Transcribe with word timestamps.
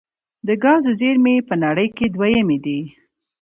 د 0.47 0.49
ګازو 0.63 0.91
زیرمې 0.99 1.33
یې 1.37 1.45
په 1.47 1.55
نړۍ 1.63 1.87
کې 1.97 2.05
دویمې 2.15 2.57
دي. 2.65 2.79